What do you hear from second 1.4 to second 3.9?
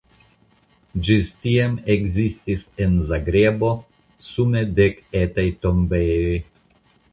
tiam ekzistis en Zagrebo